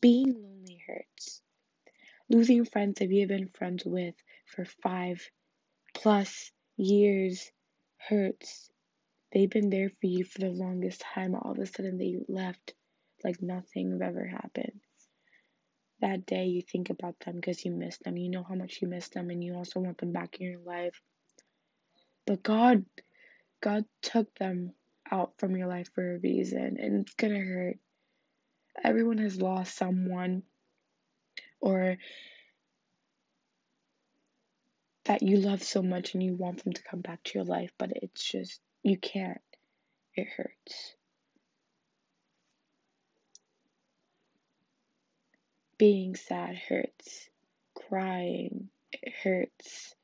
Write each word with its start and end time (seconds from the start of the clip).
Being 0.00 0.34
lonely 0.34 0.82
hurts. 0.86 1.42
Losing 2.28 2.64
friends 2.64 2.98
that 2.98 3.10
you've 3.10 3.28
been 3.28 3.48
friends 3.48 3.84
with 3.84 4.14
for 4.46 4.64
five 4.82 5.28
plus 5.94 6.52
years 6.76 7.50
hurts. 7.98 8.70
They've 9.32 9.50
been 9.50 9.70
there 9.70 9.90
for 9.90 10.06
you 10.06 10.24
for 10.24 10.40
the 10.40 10.50
longest 10.50 11.00
time. 11.02 11.34
All 11.34 11.52
of 11.52 11.58
a 11.58 11.66
sudden, 11.66 11.98
they 11.98 12.16
left 12.28 12.74
like 13.24 13.42
nothing 13.42 13.98
ever 14.02 14.26
happened. 14.26 14.80
That 16.00 16.26
day, 16.26 16.46
you 16.46 16.62
think 16.62 16.90
about 16.90 17.18
them 17.20 17.36
because 17.36 17.64
you 17.64 17.72
miss 17.72 17.98
them. 17.98 18.16
You 18.16 18.30
know 18.30 18.44
how 18.48 18.54
much 18.54 18.78
you 18.80 18.88
miss 18.88 19.08
them, 19.08 19.30
and 19.30 19.42
you 19.42 19.54
also 19.54 19.80
want 19.80 19.98
them 19.98 20.12
back 20.12 20.36
in 20.40 20.46
your 20.50 20.60
life. 20.60 21.00
But 22.26 22.42
God, 22.42 22.84
God 23.60 23.84
took 24.02 24.34
them 24.36 24.74
out 25.10 25.32
from 25.38 25.56
your 25.56 25.68
life 25.68 25.90
for 25.94 26.14
a 26.14 26.18
reason, 26.18 26.76
and 26.78 27.00
it's 27.00 27.14
gonna 27.14 27.40
hurt. 27.40 27.78
Everyone 28.82 29.18
has 29.18 29.40
lost 29.40 29.76
someone 29.76 30.42
or 31.60 31.98
that 35.04 35.22
you 35.22 35.38
love 35.38 35.62
so 35.62 35.82
much 35.82 36.14
and 36.14 36.22
you 36.22 36.34
want 36.34 36.62
them 36.62 36.72
to 36.74 36.82
come 36.82 37.00
back 37.00 37.22
to 37.24 37.38
your 37.38 37.44
life, 37.44 37.72
but 37.78 37.90
it's 37.94 38.22
just, 38.22 38.60
you 38.82 38.98
can't. 38.98 39.40
It 40.14 40.28
hurts. 40.36 40.94
Being 45.78 46.16
sad 46.16 46.56
hurts. 46.56 47.28
Crying, 47.74 48.68
it 48.92 49.12
hurts. 49.22 49.94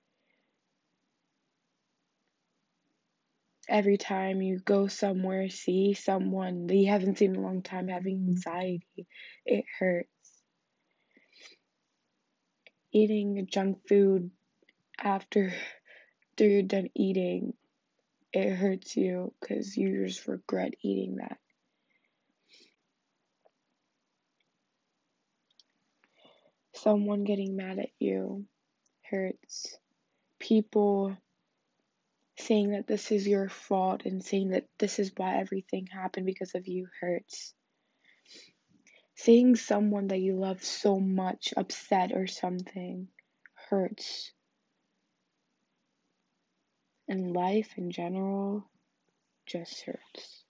Every 3.68 3.96
time 3.96 4.42
you 4.42 4.59
go 4.59 4.88
somewhere, 4.88 5.48
see 5.48 5.95
someone 5.95 6.66
that 6.66 6.74
you 6.74 6.88
haven't 6.88 7.18
seen 7.18 7.30
in 7.34 7.36
a 7.36 7.42
long 7.42 7.62
time 7.62 7.88
having 7.88 8.18
mm-hmm. 8.18 8.30
anxiety, 8.30 9.06
it 9.46 9.64
hurts. 9.78 10.09
Eating 12.92 13.47
junk 13.50 13.78
food 13.89 14.30
after, 14.98 15.52
after 16.33 16.47
you're 16.47 16.62
done 16.62 16.89
eating, 16.94 17.55
it 18.33 18.55
hurts 18.55 18.97
you 18.97 19.33
because 19.41 19.77
you 19.77 20.06
just 20.06 20.27
regret 20.28 20.74
eating 20.83 21.17
that. 21.17 21.39
Someone 26.74 27.24
getting 27.24 27.56
mad 27.56 27.78
at 27.78 27.91
you 27.98 28.44
hurts. 29.11 29.78
People 30.39 31.17
saying 32.36 32.70
that 32.70 32.86
this 32.86 33.10
is 33.12 33.27
your 33.27 33.48
fault 33.48 34.02
and 34.04 34.24
saying 34.24 34.50
that 34.50 34.66
this 34.78 34.98
is 34.98 35.12
why 35.16 35.36
everything 35.38 35.86
happened 35.86 36.27
because 36.27 36.54
of 36.54 36.66
you 36.66 36.88
hurts. 37.00 37.54
Seeing 39.16 39.54
someone 39.56 40.08
that 40.08 40.20
you 40.20 40.36
love 40.36 40.64
so 40.64 40.98
much 40.98 41.55
upset 41.56 42.12
or 42.12 42.27
something 42.27 43.08
hurts. 43.70 44.32
And 47.08 47.32
life 47.32 47.74
in 47.77 47.90
general 47.90 48.64
just 49.46 49.82
hurts. 49.82 50.44